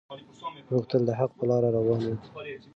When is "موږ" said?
0.69-0.83